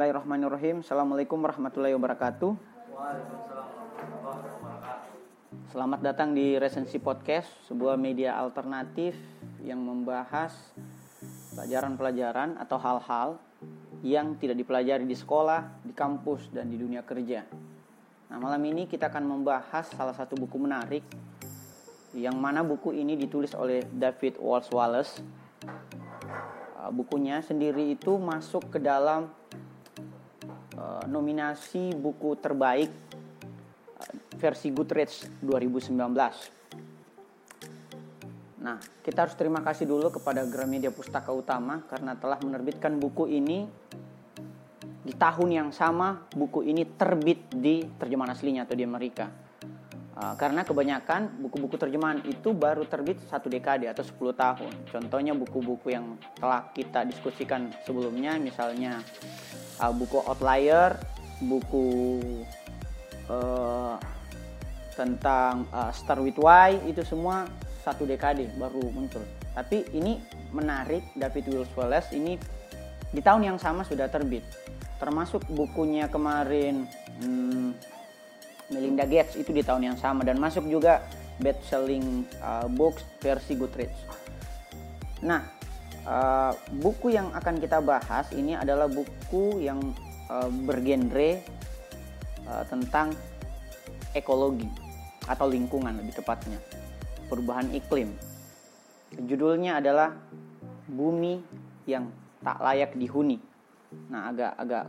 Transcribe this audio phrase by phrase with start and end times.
[0.00, 0.80] Bismillahirrahmanirrahim.
[0.80, 2.56] Assalamualaikum warahmatullahi wabarakatuh.
[5.76, 9.12] Selamat datang di Resensi Podcast, sebuah media alternatif
[9.60, 10.56] yang membahas
[11.52, 13.28] pelajaran-pelajaran atau hal-hal
[14.00, 17.44] yang tidak dipelajari di sekolah, di kampus, dan di dunia kerja.
[18.32, 21.04] Nah, malam ini kita akan membahas salah satu buku menarik
[22.16, 25.20] yang mana buku ini ditulis oleh David Walsh Wallace
[26.80, 29.28] Uh, bukunya sendiri itu masuk ke dalam
[31.00, 32.92] uh, nominasi buku terbaik
[33.96, 36.60] uh, versi Goodreads 2019.
[38.60, 43.64] Nah, kita harus terima kasih dulu kepada Gramedia Pustaka Utama karena telah menerbitkan buku ini
[45.00, 49.32] di tahun yang sama buku ini terbit di terjemahan aslinya atau di Amerika.
[50.20, 54.72] Uh, karena kebanyakan buku-buku terjemahan itu baru terbit satu dekade atau 10 tahun.
[54.92, 59.00] Contohnya buku-buku yang telah kita diskusikan sebelumnya, misalnya
[59.80, 61.00] uh, buku Outlier,
[61.40, 61.88] buku
[63.32, 63.96] uh,
[64.94, 67.48] tentang uh, Star with Why itu semua
[67.80, 69.24] satu dekade baru muncul.
[69.56, 70.20] Tapi ini
[70.52, 72.36] menarik David Wills Wallace ini
[73.10, 74.44] di tahun yang sama sudah terbit.
[75.00, 76.84] Termasuk bukunya kemarin
[77.24, 77.72] hmm,
[78.70, 81.02] Melinda Gates itu di tahun yang sama dan masuk juga
[81.40, 83.96] best selling uh, books versi Goodreads.
[85.24, 85.59] Nah,
[86.10, 89.78] uh, buku yang akan kita bahas ini adalah buku yang
[90.26, 91.46] uh, bergenre
[92.50, 93.14] uh, tentang
[94.12, 94.66] ekologi
[95.30, 96.58] atau lingkungan lebih tepatnya,
[97.30, 98.10] perubahan iklim.
[99.14, 100.18] Judulnya adalah
[100.90, 101.38] Bumi
[101.86, 102.10] yang
[102.42, 103.38] tak layak dihuni.
[104.10, 104.84] Nah, agak agak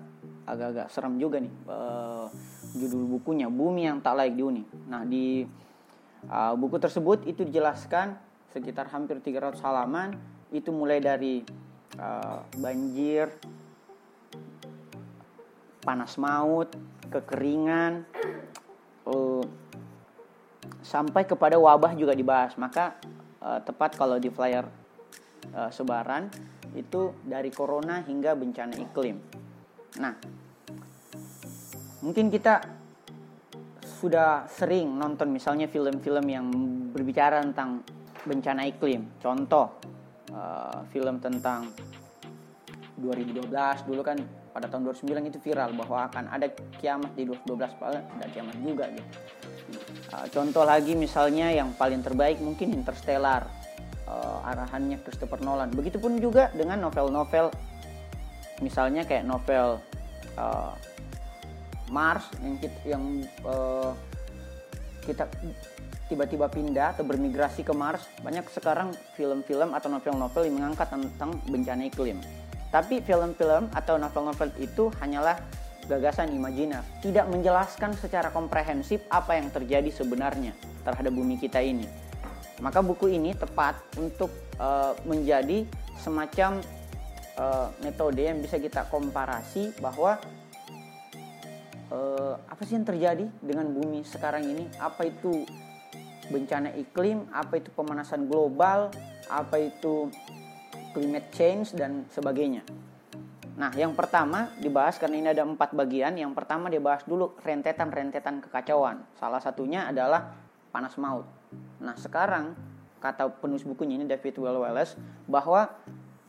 [0.49, 1.53] agak agak serem juga nih.
[1.69, 2.25] Uh,
[2.73, 4.65] judul bukunya Bumi yang tak layak dihuni.
[4.89, 5.45] Nah, di
[6.25, 8.17] uh, buku tersebut itu dijelaskan
[8.49, 10.17] sekitar hampir 300 halaman
[10.51, 11.41] itu mulai dari
[11.95, 13.31] uh, banjir,
[15.81, 16.69] panas maut,
[17.07, 18.03] kekeringan,
[19.07, 19.43] uh,
[20.83, 22.53] sampai kepada wabah juga dibahas.
[22.59, 22.99] Maka
[23.39, 24.67] uh, tepat kalau di flyer
[25.55, 26.27] uh, sebaran
[26.75, 29.17] itu dari corona hingga bencana iklim.
[29.99, 30.15] Nah,
[32.03, 32.63] mungkin kita
[34.01, 36.47] sudah sering nonton misalnya film-film yang
[36.89, 37.85] berbicara tentang
[38.25, 39.19] bencana iklim.
[39.21, 39.80] Contoh
[40.31, 41.69] uh, film tentang
[42.99, 43.49] 2012
[43.87, 44.17] dulu kan
[44.51, 49.09] pada tahun 2009 itu viral bahwa akan ada kiamat di 2012 ada kiamat juga gitu.
[50.11, 53.47] Uh, contoh lagi misalnya yang paling terbaik mungkin Interstellar
[54.05, 55.71] uh, arahannya Christopher Nolan.
[55.71, 57.49] Begitupun juga dengan novel-novel
[58.61, 59.79] misalnya kayak novel
[60.37, 60.75] uh,
[61.91, 63.03] Mars yang kita, yang
[63.43, 63.91] uh,
[65.03, 65.27] kita
[66.11, 71.87] tiba-tiba pindah atau bermigrasi ke Mars banyak sekarang film-film atau novel-novel yang mengangkat tentang bencana
[71.87, 72.19] iklim
[72.67, 75.39] tapi film-film atau novel-novel itu hanyalah
[75.87, 80.51] gagasan imajiner tidak menjelaskan secara komprehensif apa yang terjadi sebenarnya
[80.83, 81.87] terhadap bumi kita ini
[82.61, 84.29] maka buku ini tepat untuk
[84.61, 85.65] uh, menjadi
[85.97, 86.61] semacam
[87.41, 90.21] uh, metode yang bisa kita komparasi bahwa
[91.89, 94.69] uh, apa sih yang terjadi dengan bumi sekarang ini?
[94.77, 95.41] Apa itu
[96.31, 97.27] bencana iklim?
[97.35, 98.89] Apa itu pemanasan global?
[99.27, 100.07] Apa itu
[100.95, 102.63] climate change dan sebagainya?
[103.59, 106.15] Nah, yang pertama dibahas karena ini ada empat bagian.
[106.15, 109.03] Yang pertama dibahas dulu rentetan-rentetan kekacauan.
[109.19, 110.31] Salah satunya adalah
[110.71, 111.27] panas maut.
[111.83, 112.55] Nah, sekarang
[113.03, 114.95] kata penulis bukunya ini David Wallace
[115.27, 115.67] bahwa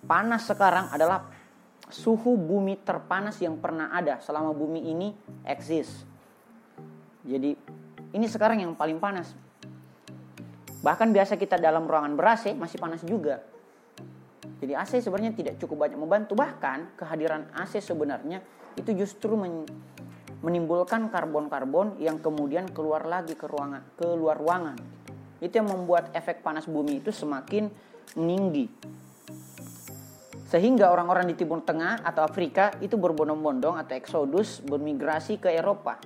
[0.03, 1.31] panas sekarang adalah
[1.93, 5.13] suhu bumi terpanas yang pernah ada selama bumi ini
[5.45, 6.09] eksis.
[7.23, 7.55] Jadi
[8.13, 9.33] ini sekarang yang paling panas.
[10.83, 13.39] Bahkan biasa kita dalam ruangan ber AC masih panas juga.
[14.59, 16.35] Jadi AC sebenarnya tidak cukup banyak membantu.
[16.35, 18.43] Bahkan kehadiran AC sebenarnya
[18.75, 19.63] itu justru men
[20.43, 24.75] menimbulkan karbon-karbon yang kemudian keluar lagi ke ruangan ke luar ruangan.
[25.39, 27.71] Itu yang membuat efek panas bumi itu semakin
[28.19, 28.67] meninggi.
[30.51, 35.97] Sehingga orang-orang di Timur Tengah atau Afrika itu berbondong-bondong atau eksodus bermigrasi ke Eropa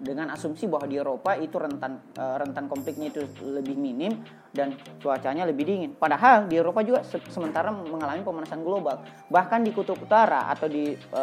[0.00, 4.16] dengan asumsi bahwa di Eropa itu rentan e, rentan konfliknya itu lebih minim
[4.48, 5.92] dan cuacanya lebih dingin.
[5.92, 9.04] Padahal di Eropa juga se sementara mengalami pemanasan global.
[9.28, 11.22] Bahkan di kutub utara atau di e,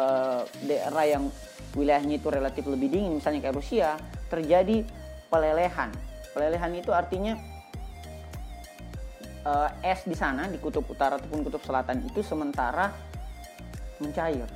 [0.62, 1.26] daerah yang
[1.74, 3.98] wilayahnya itu relatif lebih dingin, misalnya kayak Rusia,
[4.30, 4.86] terjadi
[5.28, 5.92] pelelehan.
[6.32, 7.36] Pelelehan itu artinya
[9.44, 12.92] uh, es di sana di kutub utara ataupun kutub selatan itu sementara
[14.00, 14.48] mencair.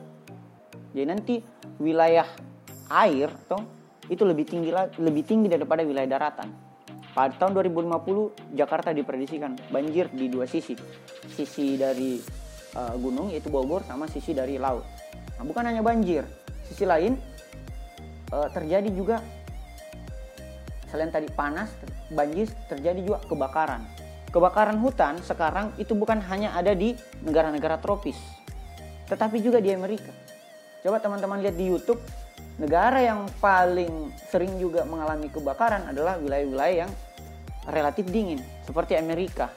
[0.92, 1.40] jadi nanti
[1.80, 2.28] wilayah
[2.92, 3.82] air tuh
[4.12, 4.70] itu lebih tinggi
[5.00, 6.52] lebih tinggi daripada wilayah daratan.
[7.12, 10.72] Pada tahun 2050 Jakarta diprediksikan banjir di dua sisi.
[11.28, 12.16] Sisi dari
[12.76, 14.84] uh, gunung yaitu Bogor sama sisi dari laut.
[15.36, 16.24] Nah, bukan hanya banjir,
[16.64, 17.20] sisi lain
[18.32, 19.20] uh, terjadi juga
[20.92, 21.72] selain tadi panas,
[22.12, 23.80] banjir terjadi juga kebakaran.
[24.28, 26.92] Kebakaran hutan sekarang itu bukan hanya ada di
[27.24, 28.16] negara-negara tropis,
[29.08, 30.12] tetapi juga di Amerika.
[30.84, 32.00] Coba teman-teman lihat di YouTube
[32.60, 36.92] negara yang paling sering juga mengalami kebakaran adalah wilayah-wilayah yang
[37.72, 39.48] relatif dingin seperti Amerika.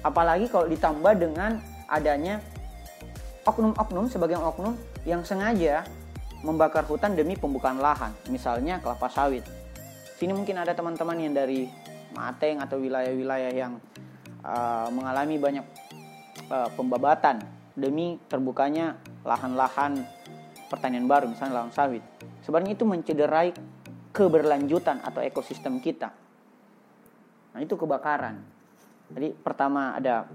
[0.00, 2.40] Apalagi kalau ditambah dengan adanya
[3.44, 5.84] oknum-oknum sebagian oknum yang sengaja
[6.40, 9.59] membakar hutan demi pembukaan lahan, misalnya kelapa sawit.
[10.20, 11.64] Sini mungkin ada teman-teman yang dari
[12.12, 13.80] Mateng atau wilayah-wilayah yang
[14.44, 15.64] uh, mengalami banyak
[16.52, 17.40] uh, pembabatan
[17.72, 20.04] demi terbukanya lahan-lahan
[20.68, 22.04] pertanian baru misalnya lahan sawit.
[22.44, 23.56] Sebenarnya itu mencederai
[24.12, 26.12] keberlanjutan atau ekosistem kita.
[27.56, 28.44] Nah itu kebakaran.
[29.16, 30.28] Jadi pertama ada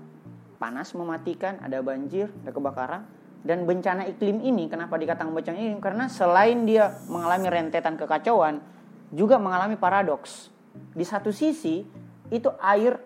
[0.57, 3.05] panas mematikan ada banjir ada kebakaran
[3.45, 8.73] dan bencana iklim ini kenapa dikatakan bencana iklim karena selain dia mengalami rentetan kekacauan
[9.13, 10.49] juga mengalami paradoks
[10.93, 11.85] di satu sisi
[12.33, 12.97] itu air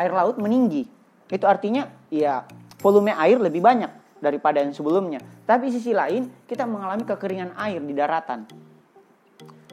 [0.00, 0.88] air laut meninggi
[1.30, 2.42] itu artinya ya
[2.80, 5.18] volume air lebih banyak daripada yang sebelumnya.
[5.48, 8.44] Tapi sisi lain, kita mengalami kekeringan air di daratan.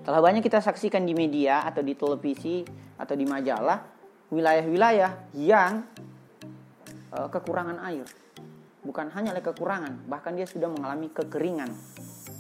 [0.02, 2.64] Telah banyak kita saksikan di media atau di televisi
[2.96, 3.84] atau di majalah
[4.32, 5.84] wilayah-wilayah yang
[7.12, 8.08] uh, kekurangan air.
[8.88, 11.68] Bukan hanya oleh kekurangan, bahkan dia sudah mengalami kekeringan.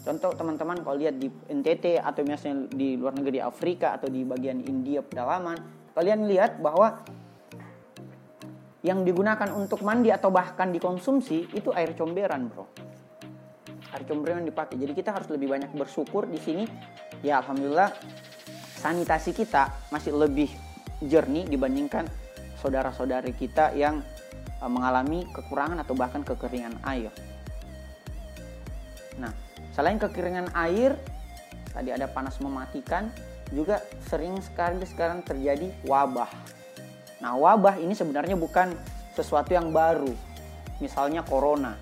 [0.07, 4.63] Contoh teman-teman kalau lihat di NTT atau misalnya di luar negeri Afrika atau di bagian
[4.63, 5.59] India pedalaman,
[5.91, 7.03] kalian lihat bahwa
[8.87, 12.71] yang digunakan untuk mandi atau bahkan dikonsumsi itu air comberan, bro.
[13.91, 14.79] Air comberan dipakai.
[14.79, 16.63] Jadi kita harus lebih banyak bersyukur di sini.
[17.19, 17.91] Ya, alhamdulillah
[18.79, 20.47] sanitasi kita masih lebih
[21.03, 22.07] jernih dibandingkan
[22.63, 23.99] saudara-saudari kita yang
[24.63, 27.11] uh, mengalami kekurangan atau bahkan kekeringan air.
[29.19, 29.46] Nah,
[29.77, 30.97] selain kekeringan air,
[31.69, 33.13] tadi ada panas mematikan,
[33.53, 36.57] juga sering sekali sekarang terjadi wabah
[37.17, 38.77] Nah, wabah ini sebenarnya bukan
[39.17, 40.13] sesuatu yang baru.
[40.77, 41.73] Misalnya corona.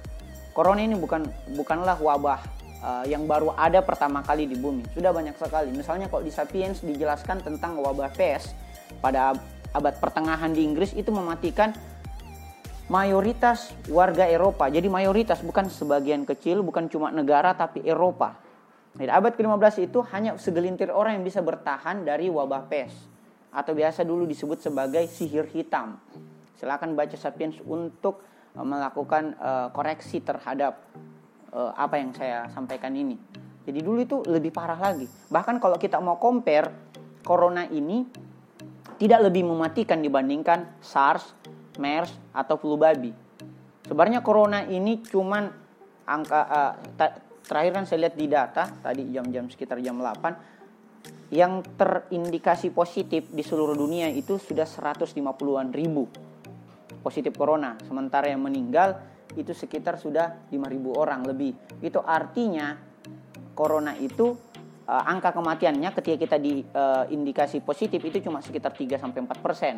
[0.55, 1.27] Corona ini bukan
[1.59, 2.39] bukanlah wabah
[2.79, 4.87] uh, yang baru ada pertama kali di bumi.
[4.95, 5.75] Sudah banyak sekali.
[5.75, 8.55] Misalnya kalau di Sapiens dijelaskan tentang wabah pes
[9.03, 9.35] pada
[9.75, 11.75] abad pertengahan di Inggris itu mematikan
[12.87, 14.69] mayoritas warga Eropa.
[14.69, 18.37] Jadi mayoritas bukan sebagian kecil, bukan cuma negara tapi Eropa.
[18.95, 22.95] Di abad ke-15 itu hanya segelintir orang yang bisa bertahan dari wabah pes
[23.51, 25.99] atau biasa dulu disebut sebagai sihir hitam.
[26.55, 28.23] Silakan baca Sapiens untuk
[28.55, 30.79] uh, melakukan uh, koreksi terhadap
[31.51, 33.19] uh, apa yang saya sampaikan ini.
[33.67, 35.09] Jadi dulu itu lebih parah lagi.
[35.27, 36.71] Bahkan kalau kita mau compare
[37.25, 38.07] corona ini
[38.95, 41.35] tidak lebih mematikan dibandingkan SARS,
[41.77, 43.11] MERS atau flu babi.
[43.85, 45.45] Sebenarnya corona ini cuman
[46.05, 46.73] angka uh,
[47.45, 53.41] terakhir kan saya lihat di data tadi jam-jam sekitar jam 8 yang terindikasi positif di
[53.41, 56.05] seluruh dunia itu sudah 150-an ribu
[57.05, 57.77] positif corona.
[57.85, 58.97] Sementara yang meninggal
[59.37, 60.57] itu sekitar sudah 5.000
[60.97, 61.53] orang lebih.
[61.81, 62.73] Itu artinya
[63.53, 64.33] corona itu
[64.89, 69.45] uh, angka kematiannya ketika kita di uh, indikasi positif itu cuma sekitar 3 sampai 4
[69.45, 69.75] persen.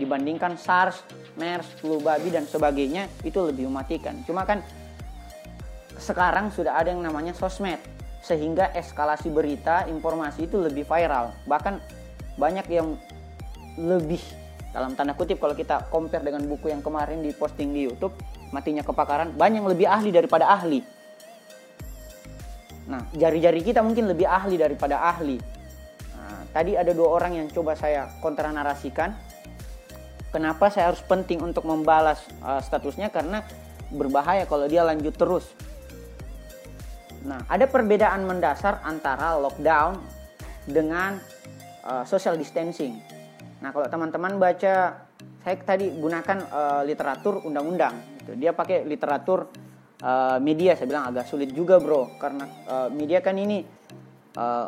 [0.00, 1.04] Dibandingkan SARS,
[1.36, 4.16] MERS, flu babi dan sebagainya itu lebih mematikan.
[4.24, 4.64] Cuma kan
[6.00, 7.76] sekarang sudah ada yang namanya sosmed
[8.24, 11.80] sehingga eskalasi berita informasi itu lebih viral bahkan
[12.36, 12.96] banyak yang
[13.80, 14.20] lebih
[14.72, 18.16] dalam tanda kutip kalau kita compare dengan buku yang kemarin diposting di YouTube
[18.52, 20.84] matinya kepakaran banyak yang lebih ahli daripada ahli
[22.88, 25.40] nah jari-jari kita mungkin lebih ahli daripada ahli
[26.16, 29.14] nah, tadi ada dua orang yang coba saya kontra narasikan.
[30.30, 33.42] Kenapa saya harus penting untuk membalas uh, statusnya karena
[33.90, 35.46] berbahaya kalau dia lanjut terus.
[37.26, 39.98] Nah, ada perbedaan mendasar antara lockdown
[40.64, 41.18] dengan
[41.84, 42.96] uh, social distancing.
[43.60, 45.04] Nah, kalau teman-teman baca
[45.40, 48.36] saya tadi gunakan uh, literatur undang-undang gitu.
[48.36, 49.48] Dia pakai literatur
[50.04, 53.64] uh, media saya bilang agak sulit juga, Bro, karena uh, media kan ini
[54.36, 54.66] uh,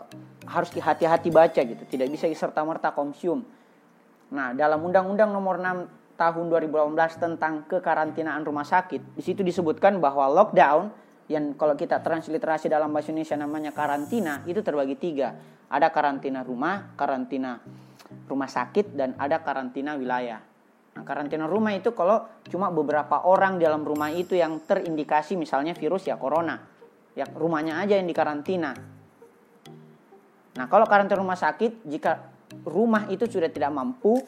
[0.49, 3.45] harus hati-hati baca gitu, tidak bisa serta-merta konsum.
[4.33, 10.29] Nah, dalam Undang-Undang Nomor 6 Tahun 2018 tentang kekarantinaan rumah sakit, di situ disebutkan bahwa
[10.31, 10.93] lockdown
[11.27, 15.35] yang kalau kita transliterasi dalam bahasa Indonesia namanya karantina itu terbagi tiga.
[15.73, 17.59] Ada karantina rumah, karantina
[18.29, 20.39] rumah sakit, dan ada karantina wilayah.
[20.93, 26.07] Nah, karantina rumah itu kalau cuma beberapa orang dalam rumah itu yang terindikasi misalnya virus
[26.07, 26.61] ya corona.
[27.17, 28.77] Ya rumahnya aja yang dikarantina.
[30.53, 32.32] Nah, kalau karantina rumah sakit jika
[32.63, 34.21] rumah itu sudah tidak mampu,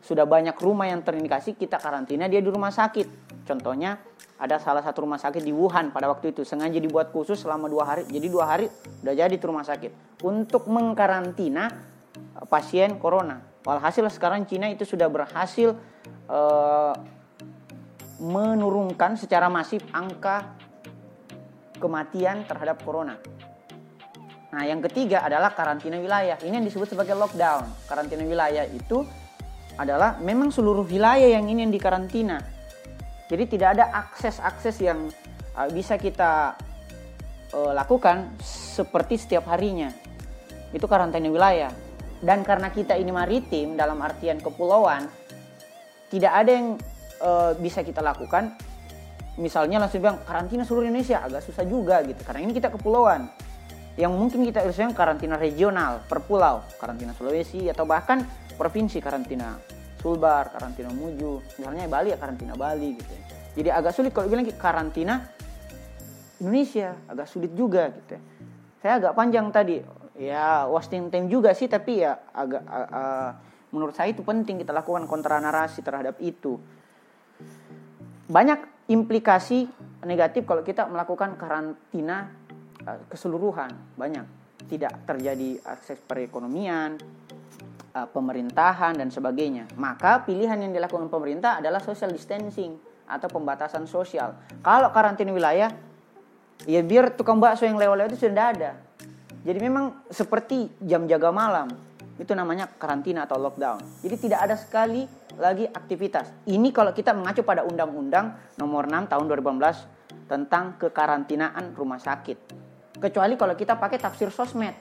[0.00, 3.38] sudah banyak rumah yang terindikasi kita karantina dia di rumah sakit.
[3.46, 3.98] Contohnya
[4.36, 7.84] ada salah satu rumah sakit di Wuhan pada waktu itu sengaja dibuat khusus selama dua
[7.88, 8.02] hari.
[8.08, 8.66] Jadi dua hari
[9.00, 11.64] udah jadi di rumah sakit untuk mengkarantina
[12.16, 13.40] eh, pasien corona.
[13.66, 15.74] Walhasil sekarang Cina itu sudah berhasil
[16.30, 16.94] uh,
[18.22, 20.54] menurunkan secara masif angka
[21.82, 23.18] kematian terhadap corona.
[24.56, 26.40] Nah, yang ketiga adalah karantina wilayah.
[26.40, 27.68] Ini yang disebut sebagai lockdown.
[27.84, 29.04] Karantina wilayah itu
[29.76, 32.40] adalah memang seluruh wilayah yang ini yang dikarantina.
[33.28, 35.12] Jadi tidak ada akses-akses yang
[35.52, 36.56] uh, bisa kita
[37.52, 39.92] uh, lakukan seperti setiap harinya.
[40.72, 41.68] Itu karantina wilayah.
[42.24, 45.04] Dan karena kita ini maritim dalam artian kepulauan,
[46.08, 46.80] tidak ada yang
[47.20, 48.56] uh, bisa kita lakukan.
[49.36, 52.24] Misalnya langsung bilang karantina seluruh Indonesia agak susah juga gitu.
[52.24, 53.28] Karena ini kita kepulauan
[53.96, 58.20] yang mungkin kita yang karantina regional per pulau, karantina Sulawesi atau bahkan
[58.60, 59.56] provinsi karantina
[59.96, 63.10] Sulbar, karantina Muju, misalnya Bali ya karantina Bali gitu.
[63.10, 63.22] Ya.
[63.56, 65.24] Jadi agak sulit kalau bilang karantina
[66.36, 68.20] Indonesia agak sulit juga gitu.
[68.20, 68.22] Ya.
[68.84, 69.80] Saya agak panjang tadi,
[70.20, 73.30] ya wasting time juga sih tapi ya agak uh, uh,
[73.72, 76.60] menurut saya itu penting kita lakukan kontra narasi terhadap itu.
[78.28, 79.66] Banyak implikasi
[80.04, 82.45] negatif kalau kita melakukan karantina
[83.10, 84.26] keseluruhan banyak.
[84.66, 86.98] Tidak terjadi akses perekonomian
[87.94, 89.70] eh, pemerintahan dan sebagainya.
[89.78, 94.34] Maka pilihan yang dilakukan pemerintah adalah social distancing atau pembatasan sosial.
[94.62, 95.70] Kalau karantina wilayah
[96.66, 98.72] ya biar tukang bakso yang lewat-lewat itu sudah ada.
[99.46, 101.70] Jadi memang seperti jam jaga malam
[102.18, 104.02] itu namanya karantina atau lockdown.
[104.02, 106.32] Jadi tidak ada sekali lagi aktivitas.
[106.48, 112.65] Ini kalau kita mengacu pada undang-undang nomor 6 tahun 2018 tentang kekarantinaan rumah sakit
[112.96, 114.72] Kecuali kalau kita pakai tafsir sosmed.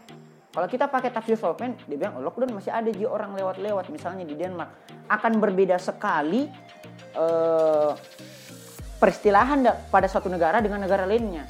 [0.56, 4.24] Kalau kita pakai tafsir sosmed, dia bilang oh, lockdown masih ada juga orang lewat-lewat, misalnya
[4.24, 4.72] di Denmark.
[5.12, 6.48] Akan berbeda sekali
[7.12, 7.92] eh,
[8.96, 11.44] peristilahan pada suatu negara dengan negara lainnya.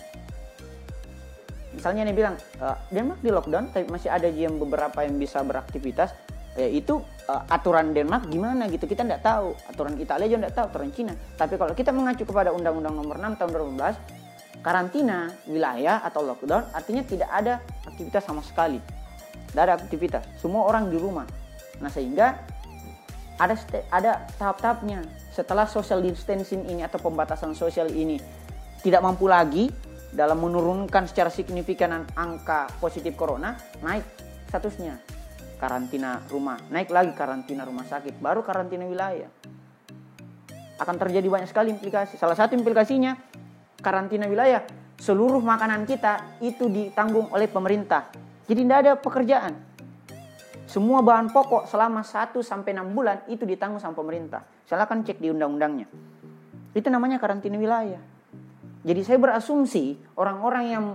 [1.78, 6.10] Misalnya dia bilang eh, Denmark di lockdown, tapi masih ada yang beberapa yang bisa beraktivitas.
[6.56, 10.66] Ya itu uh, aturan Denmark gimana gitu kita tidak tahu aturan Italia juga tidak tahu
[10.72, 14.25] aturan Cina tapi kalau kita mengacu kepada Undang-Undang Nomor 6 tahun 2012
[14.66, 18.82] karantina wilayah atau lockdown artinya tidak ada aktivitas sama sekali.
[19.54, 21.30] Tidak ada aktivitas, semua orang di rumah.
[21.78, 22.34] Nah sehingga
[23.38, 23.54] ada
[23.94, 25.06] ada tahap-tahapnya.
[25.30, 28.18] Setelah social distancing ini atau pembatasan sosial ini
[28.82, 29.70] tidak mampu lagi
[30.10, 33.54] dalam menurunkan secara signifikan angka positif corona,
[33.86, 34.08] naik
[34.50, 34.98] statusnya
[35.62, 39.30] karantina rumah, naik lagi karantina rumah sakit, baru karantina wilayah.
[40.82, 42.18] Akan terjadi banyak sekali implikasi.
[42.20, 43.16] Salah satu implikasinya
[43.86, 44.66] karantina wilayah,
[44.98, 48.10] seluruh makanan kita itu ditanggung oleh pemerintah.
[48.50, 49.54] Jadi tidak ada pekerjaan.
[50.66, 54.42] Semua bahan pokok selama 1 sampai 6 bulan itu ditanggung sama pemerintah.
[54.66, 55.86] Silakan cek di undang-undangnya.
[56.74, 58.02] Itu namanya karantina wilayah.
[58.82, 60.86] Jadi saya berasumsi orang-orang yang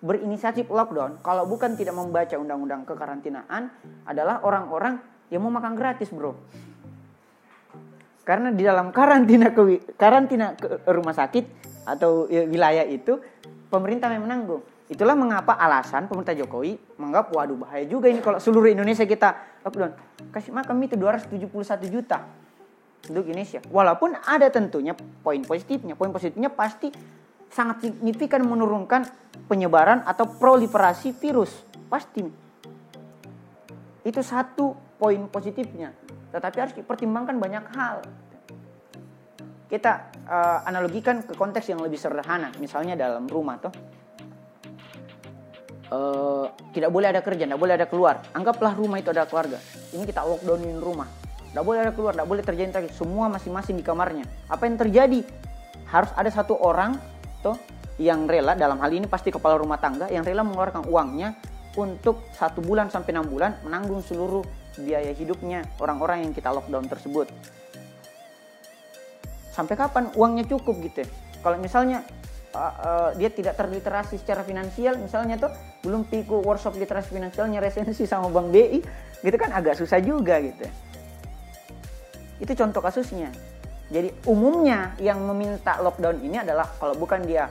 [0.00, 3.72] berinisiatif lockdown kalau bukan tidak membaca undang-undang kekarantinaan
[4.04, 6.36] adalah orang-orang yang mau makan gratis, Bro.
[8.26, 11.44] Karena di dalam karantina ke karantina ke rumah sakit
[11.86, 13.22] atau ya, wilayah itu
[13.70, 14.60] pemerintah yang menanggung.
[14.86, 19.94] Itulah mengapa alasan pemerintah Jokowi menganggap waduh bahaya juga ini kalau seluruh Indonesia kita lockdown.
[20.30, 22.22] Kasih makan itu 271 juta
[23.10, 23.62] untuk Indonesia.
[23.70, 25.98] Walaupun ada tentunya poin positifnya.
[25.98, 26.90] Poin positifnya pasti
[27.50, 29.06] sangat signifikan menurunkan
[29.50, 31.66] penyebaran atau proliferasi virus.
[31.90, 32.22] Pasti.
[34.06, 35.90] Itu satu poin positifnya.
[36.30, 38.06] Tetapi harus dipertimbangkan banyak hal
[39.66, 43.72] kita uh, analogikan ke konteks yang lebih sederhana, misalnya dalam rumah tuh.
[45.90, 48.22] uh, tidak boleh ada kerja, tidak boleh ada keluar.
[48.34, 49.58] Anggaplah rumah itu ada keluarga.
[49.94, 51.06] Ini kita lockdownin rumah.
[51.50, 52.90] Tidak boleh ada keluar, tidak boleh terjadi lagi.
[52.92, 54.26] Semua masing-masing di kamarnya.
[54.50, 55.22] Apa yang terjadi?
[55.86, 56.98] Harus ada satu orang
[57.40, 57.54] tuh
[57.96, 61.32] yang rela dalam hal ini pasti kepala rumah tangga yang rela mengeluarkan uangnya
[61.78, 64.44] untuk satu bulan sampai enam bulan menanggung seluruh
[64.76, 67.28] biaya hidupnya orang-orang yang kita lockdown tersebut.
[69.56, 71.00] Sampai kapan uangnya cukup gitu?
[71.00, 71.08] Ya?
[71.40, 72.04] Kalau misalnya
[72.52, 75.48] uh, uh, dia tidak terliterasi secara finansial, misalnya tuh
[75.80, 78.84] belum piku workshop literasi finansialnya resensi sama Bank BI,
[79.24, 80.60] gitu kan agak susah juga gitu.
[80.60, 80.72] Ya.
[82.36, 83.32] Itu contoh kasusnya.
[83.88, 87.48] Jadi umumnya yang meminta lockdown ini adalah kalau bukan dia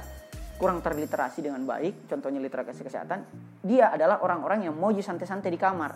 [0.61, 3.23] kurang terliterasi dengan baik, contohnya literasi kesehatan,
[3.63, 5.95] dia adalah orang-orang yang mau santai-santai di kamar.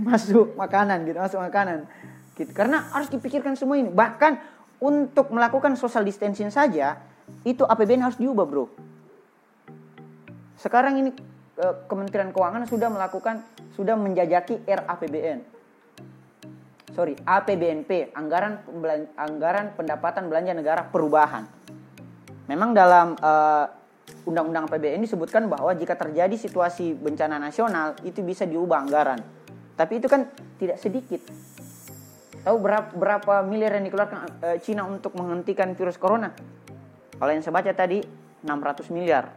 [0.00, 1.86] Masuk makanan gitu, masuk makanan.
[2.40, 2.56] Gitu.
[2.56, 3.92] Karena harus dipikirkan semua ini.
[3.92, 4.32] Bahkan
[4.80, 6.96] untuk melakukan social distancing saja,
[7.44, 8.64] itu APBN harus diubah bro.
[10.56, 11.12] Sekarang ini
[11.60, 13.44] Kementerian Keuangan sudah melakukan,
[13.76, 15.44] sudah menjajaki RAPBN.
[16.96, 18.64] Sorry, APBNP, Anggaran
[19.14, 21.46] Anggaran Pendapatan Belanja Negara Perubahan
[22.50, 23.70] Memang dalam uh,
[24.26, 29.22] Undang-Undang APBN disebutkan bahwa jika terjadi situasi bencana nasional itu bisa diubah anggaran.
[29.78, 30.26] Tapi itu kan
[30.58, 31.22] tidak sedikit.
[32.40, 36.32] Tahu berapa, berapa miliar yang dikeluarkan uh, Cina untuk menghentikan virus corona?
[37.20, 38.00] Kalau yang saya baca tadi
[38.40, 39.28] 600 miliar.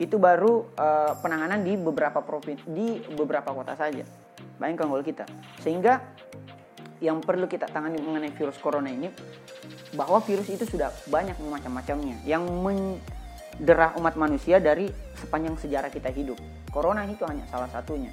[0.00, 4.08] Itu baru uh, penanganan di beberapa provinsi di beberapa kota saja.
[4.56, 5.28] Bayangkan kalau kita.
[5.60, 6.00] Sehingga
[7.04, 9.12] yang perlu kita tangani mengenai virus corona ini
[9.96, 14.88] bahwa virus itu sudah banyak macam-macamnya yang menderah umat manusia dari
[15.20, 16.40] sepanjang sejarah kita hidup.
[16.72, 18.12] Corona itu hanya salah satunya.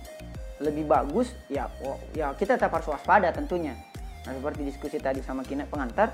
[0.58, 3.78] Lebih bagus ya oh, ya kita tetap harus waspada tentunya.
[4.26, 6.12] Nah, seperti diskusi tadi sama kina pengantar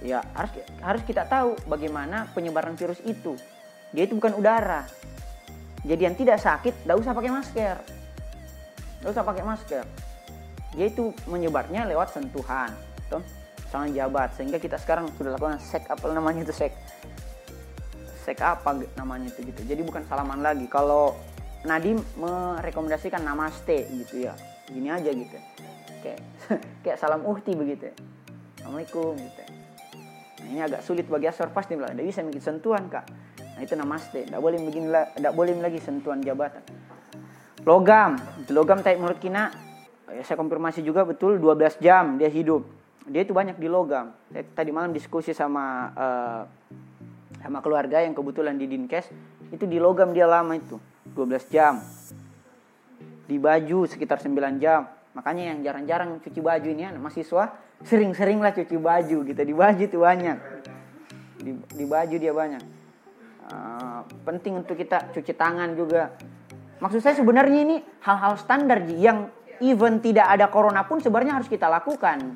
[0.00, 3.36] ya harus harus kita tahu bagaimana penyebaran virus itu.
[3.90, 4.86] Dia itu bukan udara.
[5.80, 7.76] Jadi yang tidak sakit, tidak usah pakai masker.
[9.00, 9.84] Tidak usah pakai masker
[10.78, 12.70] yaitu menyebarnya lewat sentuhan
[13.10, 13.22] tuh
[13.70, 16.74] tangan jabat sehingga kita sekarang sudah lakukan sek apa namanya itu sek
[18.22, 21.18] sek apa namanya itu gitu jadi bukan salaman lagi kalau
[21.64, 24.34] Nadim merekomendasikan namaste gitu ya.
[24.70, 25.36] Gini aja gitu.
[26.00, 26.20] Kayak
[26.82, 27.92] kayak salam uhti begitu
[28.60, 29.42] assalamualaikum gitu
[30.40, 33.04] nah ini agak sulit bagi Asor pasti bilang tidak bisa bikin sentuhan kak.
[33.36, 34.24] Nah itu namaste.
[34.24, 36.64] Tidak boleh begini tidak boleh lagi sentuhan jabatan.
[37.68, 38.16] Logam.
[38.48, 39.52] Logam taik menurut kina.
[40.08, 42.64] Ya saya konfirmasi juga betul 12 jam dia hidup.
[43.04, 44.16] Dia itu banyak di logam.
[44.32, 46.42] Saya tadi malam diskusi sama uh,
[47.44, 49.12] sama keluarga yang kebetulan di dinkes
[49.52, 50.80] itu di logam dia lama itu
[51.16, 51.80] 12 jam
[53.26, 57.44] di baju sekitar 9 jam makanya yang jarang-jarang cuci baju ini ya mahasiswa
[57.82, 60.38] sering-sering lah cuci baju gitu di baju itu banyak
[61.40, 62.62] di, di baju dia banyak
[63.50, 66.14] uh, penting untuk kita cuci tangan juga
[66.78, 71.68] maksud saya sebenarnya ini hal-hal standar yang even tidak ada corona pun sebenarnya harus kita
[71.68, 72.34] lakukan.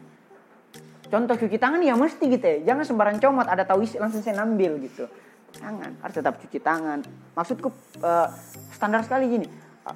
[1.09, 2.57] Contoh cuci tangan ya mesti gitu ya.
[2.73, 5.09] Jangan sembarang comot ada tahu isi langsung saya ambil gitu.
[5.57, 7.01] Jangan, harus tetap cuci tangan.
[7.33, 7.69] Maksudku
[8.05, 8.29] uh,
[8.75, 9.47] standar sekali gini.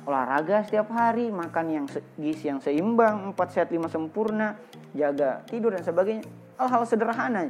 [0.05, 1.87] Olahraga setiap hari, makan yang
[2.21, 4.55] gizi yang seimbang, 4 sehat 5 sempurna,
[4.93, 6.25] jaga tidur dan sebagainya.
[6.61, 7.49] Hal-hal sederhana.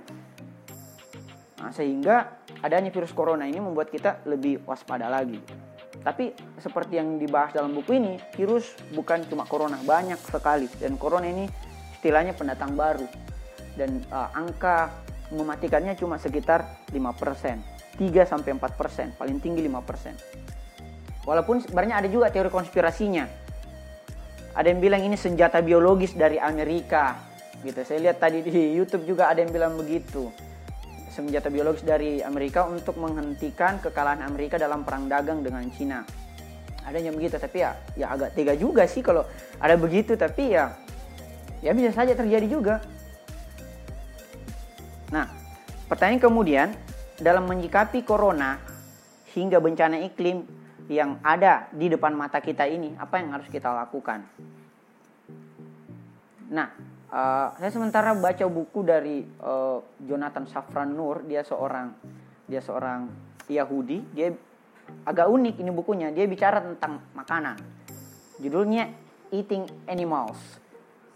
[1.59, 5.43] Nah, sehingga adanya virus corona ini membuat kita lebih waspada lagi.
[5.99, 6.31] Tapi
[6.63, 10.71] seperti yang dibahas dalam buku ini, virus bukan cuma corona, banyak sekali.
[10.79, 11.51] Dan corona ini
[11.99, 13.05] istilahnya pendatang baru.
[13.75, 14.95] Dan uh, angka
[15.35, 16.95] mematikannya cuma sekitar 5%.
[17.99, 20.58] 3 sampai 4%, paling tinggi 5%.
[21.29, 23.29] Walaupun sebenarnya ada juga teori konspirasinya.
[24.57, 27.21] Ada yang bilang ini senjata biologis dari Amerika.
[27.61, 27.77] Gitu.
[27.85, 30.33] Saya lihat tadi di YouTube juga ada yang bilang begitu
[31.19, 36.07] senjata biologis dari Amerika untuk menghentikan kekalahan Amerika dalam perang dagang dengan Cina.
[36.87, 39.27] Ada yang begitu, tapi ya, ya agak tega juga sih kalau
[39.59, 40.79] ada begitu, tapi ya,
[41.59, 42.79] ya bisa saja terjadi juga.
[45.11, 45.27] Nah,
[45.91, 46.69] pertanyaan kemudian,
[47.19, 48.63] dalam menyikapi corona
[49.35, 50.47] hingga bencana iklim
[50.89, 54.25] yang ada di depan mata kita ini, apa yang harus kita lakukan?
[56.49, 56.69] Nah,
[57.09, 61.97] Uh, saya sementara baca buku dari uh, Jonathan Safran Nur, dia seorang
[62.45, 63.09] dia seorang
[63.49, 64.37] Yahudi, dia
[65.09, 66.13] agak unik ini bukunya.
[66.13, 67.57] Dia bicara tentang makanan.
[68.45, 68.93] Judulnya
[69.33, 70.37] Eating Animals.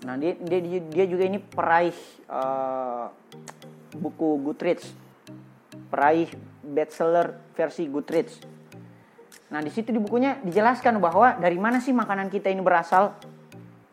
[0.08, 1.92] Nah, dia dia, dia juga ini peraih
[2.32, 3.12] uh,
[3.92, 4.96] buku Goodreads.
[5.92, 6.32] Peraih
[6.64, 8.40] bestseller versi Goodreads.
[9.52, 13.12] Nah, di situ di bukunya dijelaskan bahwa dari mana sih makanan kita ini berasal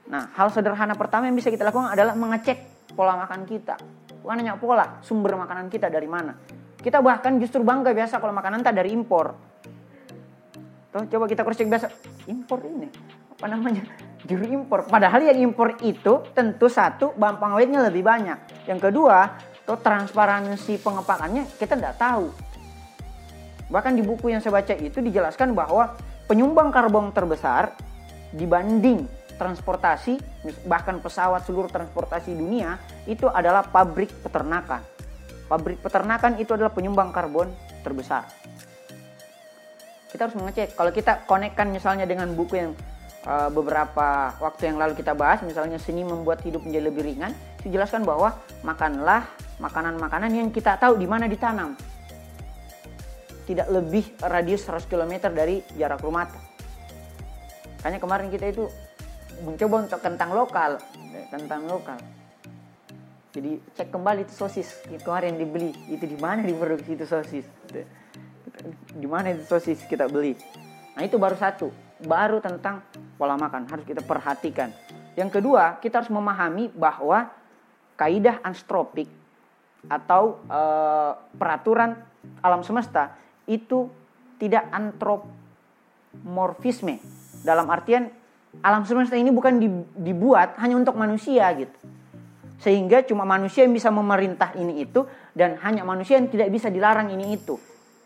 [0.09, 3.77] Nah, hal sederhana pertama yang bisa kita lakukan adalah mengecek pola makan kita.
[4.25, 6.33] Bukan hanya pola, sumber makanan kita dari mana.
[6.81, 9.37] Kita bahkan justru bangga biasa kalau makanan tak dari impor.
[10.89, 11.87] Tuh, coba kita cross biasa
[12.25, 12.89] impor ini
[13.29, 13.85] apa namanya
[14.27, 14.89] juru impor.
[14.89, 18.65] Padahal yang impor itu tentu satu bahan pengawetnya lebih banyak.
[18.65, 22.48] Yang kedua, tuh transparansi pengepakannya kita tidak tahu.
[23.69, 25.93] Bahkan di buku yang saya baca itu dijelaskan bahwa
[26.25, 27.73] penyumbang karbon terbesar
[28.33, 29.05] dibanding
[29.39, 30.19] transportasi
[30.67, 32.75] bahkan pesawat seluruh transportasi dunia
[33.07, 34.83] itu adalah pabrik peternakan.
[35.47, 37.49] Pabrik peternakan itu adalah penyumbang karbon
[37.81, 38.27] terbesar.
[40.09, 42.71] Kita harus mengecek kalau kita konekkan misalnya dengan buku yang
[43.25, 48.03] uh, beberapa waktu yang lalu kita bahas misalnya seni membuat hidup menjadi lebih ringan dijelaskan
[48.03, 48.33] bahwa
[48.65, 49.29] makanlah
[49.61, 51.75] makanan-makanan yang kita tahu di mana ditanam
[53.49, 56.29] tidak lebih radius 100 km dari jarak rumah.
[57.81, 58.69] Makanya kemarin kita itu
[59.41, 60.77] mencoba untuk kentang lokal,
[61.33, 61.97] kentang lokal.
[63.33, 64.69] Jadi cek kembali itu sosis.
[64.93, 65.73] Yang kemarin dibeli.
[65.89, 67.45] Itu di mana diproduksi itu sosis,
[68.93, 70.37] di mana itu sosis kita beli.
[70.93, 71.73] Nah itu baru satu.
[72.05, 72.85] Baru tentang
[73.17, 73.65] pola makan.
[73.65, 74.69] Harus kita perhatikan.
[75.17, 77.33] Yang kedua, kita harus memahami bahwa
[77.97, 79.09] kaidah anstropik
[79.87, 80.61] atau e,
[81.35, 81.95] peraturan
[82.43, 83.15] alam semesta
[83.49, 83.89] itu
[84.37, 87.01] tidak antropomorfisme.
[87.41, 88.05] Dalam artian
[88.61, 89.57] alam semesta ini bukan
[89.97, 91.73] dibuat hanya untuk manusia gitu.
[92.61, 97.09] Sehingga cuma manusia yang bisa memerintah ini itu dan hanya manusia yang tidak bisa dilarang
[97.09, 97.57] ini itu.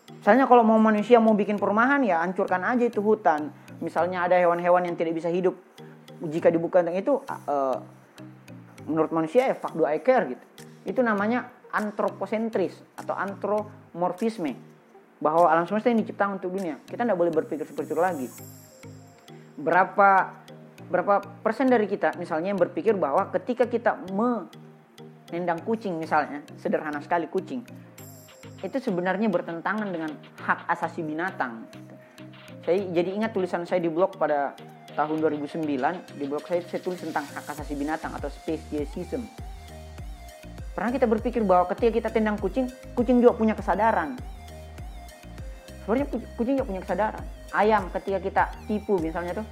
[0.08, 3.52] Misalnya kalau mau manusia mau bikin perumahan ya hancurkan aja itu hutan
[3.84, 5.56] misalnya ada hewan-hewan yang tidak bisa hidup
[6.30, 7.78] jika dibuka tentang itu uh,
[8.86, 10.44] menurut manusia ya fuck do I care gitu
[10.84, 14.73] itu namanya antroposentris atau antromorfisme
[15.24, 16.76] bahwa alam semesta ini diciptakan untuk dunia.
[16.84, 18.28] Kita tidak boleh berpikir seperti itu lagi.
[19.56, 20.44] Berapa
[20.84, 27.24] berapa persen dari kita misalnya yang berpikir bahwa ketika kita menendang kucing misalnya sederhana sekali
[27.24, 27.64] kucing
[28.60, 30.12] itu sebenarnya bertentangan dengan
[30.44, 31.64] hak asasi binatang.
[32.68, 34.52] Saya jadi ingat tulisan saya di blog pada
[34.92, 35.64] tahun 2009
[36.20, 39.24] di blog saya saya tulis tentang hak asasi binatang atau speciesism.
[40.76, 44.20] Pernah kita berpikir bahwa ketika kita tendang kucing kucing juga punya kesadaran
[45.84, 47.24] sebenarnya kucing juga punya kesadaran.
[47.54, 49.46] Ayam ketika kita tipu misalnya tuh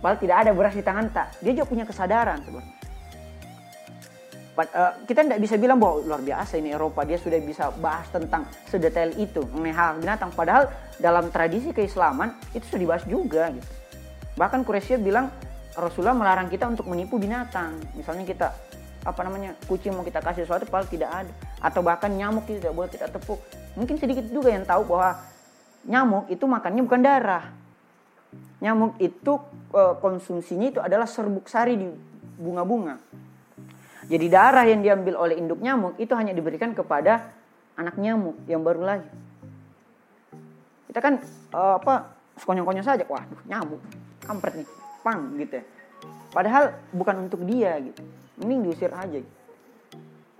[0.00, 1.28] padahal tidak ada beras di tangan tak.
[1.44, 2.76] Dia juga punya kesadaran sebenarnya.
[4.58, 8.42] Uh, kita tidak bisa bilang bahwa luar biasa ini Eropa dia sudah bisa bahas tentang
[8.66, 10.34] sedetail itu mengenai hal binatang.
[10.34, 10.66] Padahal
[10.98, 13.68] dalam tradisi keislaman itu sudah dibahas juga gitu.
[14.34, 15.30] Bahkan Quraisy bilang
[15.78, 17.78] Rasulullah melarang kita untuk menipu binatang.
[17.94, 18.50] Misalnya kita
[19.06, 21.32] apa namanya kucing mau kita kasih sesuatu padahal tidak ada.
[21.62, 23.38] Atau bahkan nyamuk itu tidak boleh kita tepuk
[23.74, 25.18] mungkin sedikit juga yang tahu bahwa
[25.84, 27.44] nyamuk itu makannya bukan darah
[28.62, 29.32] nyamuk itu
[29.74, 31.86] eh, konsumsinya itu adalah serbuk sari di
[32.38, 32.96] bunga-bunga
[34.08, 37.28] jadi darah yang diambil oleh induk nyamuk itu hanya diberikan kepada
[37.76, 39.12] anak nyamuk yang baru lahir.
[40.88, 41.20] Kita kan
[41.52, 43.78] uh, apa sekonyong-konyong saja, wah nyamuk,
[44.24, 44.68] kampret nih,
[45.04, 45.64] pang gitu ya.
[46.32, 48.00] Padahal bukan untuk dia gitu.
[48.40, 49.20] Mending diusir aja.
[49.20, 49.37] Gitu.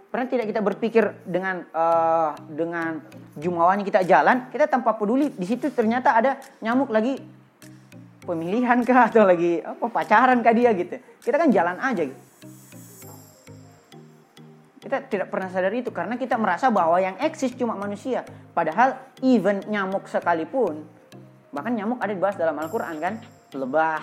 [0.09, 3.05] Pernah tidak kita berpikir dengan uh, dengan
[3.37, 7.21] jumawanya kita jalan, kita tanpa peduli di situ ternyata ada nyamuk lagi
[8.25, 10.97] pemilihan kah atau lagi apa pacaran kah dia gitu.
[11.21, 12.23] Kita kan jalan aja gitu.
[14.81, 18.25] Kita tidak pernah sadar itu karena kita merasa bahwa yang eksis cuma manusia.
[18.57, 20.89] Padahal even nyamuk sekalipun,
[21.53, 23.21] bahkan nyamuk ada dibahas dalam Al-Quran kan,
[23.53, 24.01] lebah,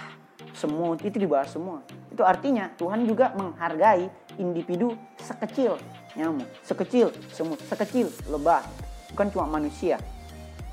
[0.54, 1.82] semut itu dibahas semua.
[2.16, 4.08] Itu artinya Tuhan juga menghargai
[4.40, 5.76] individu sekecil
[6.16, 8.64] nyamuk, sekecil semut, sekecil lebah,
[9.12, 10.00] bukan cuma manusia.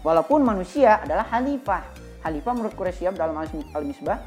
[0.06, 1.82] Walaupun manusia adalah halifah.
[2.22, 3.34] Halifah menurut Quraisy dalam
[3.74, 4.22] Al-Misbah,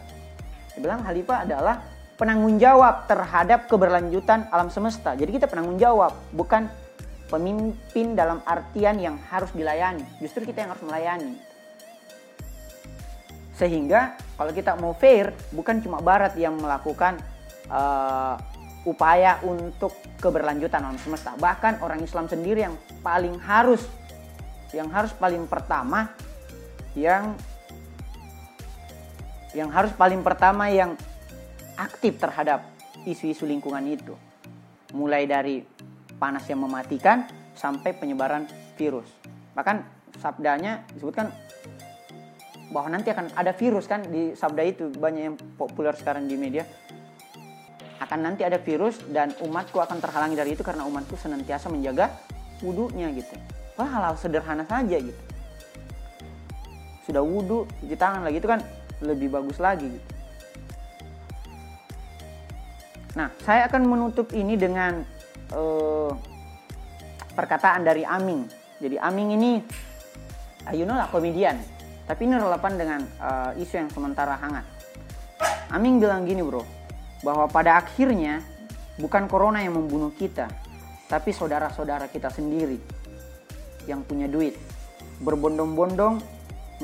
[0.76, 1.80] dia bilang halifah adalah
[2.20, 5.16] penanggung jawab terhadap keberlanjutan alam semesta.
[5.16, 6.68] Jadi kita penanggung jawab, bukan
[7.32, 10.04] pemimpin dalam artian yang harus dilayani.
[10.20, 11.55] Justru kita yang harus melayani.
[13.56, 17.16] Sehingga kalau kita mau fair, bukan cuma Barat yang melakukan
[17.72, 18.36] uh,
[18.84, 21.34] upaya untuk keberlanjutan alam semesta.
[21.40, 23.88] Bahkan orang Islam sendiri yang paling harus,
[24.76, 26.12] yang harus paling pertama,
[26.94, 27.34] yang
[29.56, 31.00] yang harus paling pertama yang
[31.80, 32.68] aktif terhadap
[33.08, 34.14] isu-isu lingkungan itu.
[34.92, 35.64] Mulai dari
[36.20, 37.24] panas yang mematikan
[37.56, 38.44] sampai penyebaran
[38.76, 39.08] virus.
[39.56, 39.80] Bahkan
[40.20, 41.32] sabdanya disebutkan
[42.76, 46.68] bahwa nanti akan ada virus kan di sabda itu banyak yang populer sekarang di media
[48.04, 52.12] akan nanti ada virus dan umatku akan terhalangi dari itu karena umatku senantiasa menjaga
[52.60, 53.32] wudhunya gitu.
[53.80, 55.22] Wah hal-hal sederhana saja gitu.
[57.08, 58.60] Sudah wudhu, cuci tangan lagi itu kan
[59.00, 60.08] lebih bagus lagi gitu.
[63.16, 65.00] Nah, saya akan menutup ini dengan
[65.56, 66.12] uh,
[67.32, 68.44] perkataan dari Aming.
[68.84, 69.52] Jadi Aming ini,
[70.68, 71.75] uh, you know lah komedian.
[72.06, 74.66] Tapi ini relevan dengan uh, isu yang sementara hangat.
[75.74, 76.62] Aming bilang gini bro,
[77.26, 78.46] bahwa pada akhirnya
[79.02, 80.46] bukan corona yang membunuh kita,
[81.10, 82.78] tapi saudara-saudara kita sendiri
[83.90, 84.54] yang punya duit.
[85.26, 86.22] Berbondong-bondong,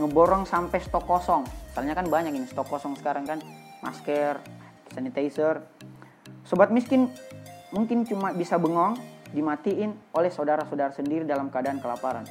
[0.01, 1.45] ngeborong sampai stok kosong.
[1.71, 3.39] Soalnya kan banyak ini stok kosong sekarang kan,
[3.85, 4.41] masker,
[4.89, 5.61] sanitizer.
[6.43, 7.13] Sobat miskin
[7.69, 8.97] mungkin cuma bisa bengong,
[9.31, 12.25] dimatiin oleh saudara-saudara sendiri dalam keadaan kelaparan.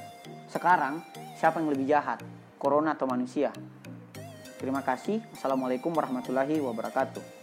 [0.50, 1.00] Sekarang,
[1.38, 2.18] siapa yang lebih jahat?
[2.60, 3.48] Corona atau manusia.
[4.60, 5.24] Terima kasih.
[5.32, 7.39] Assalamualaikum warahmatullahi wabarakatuh.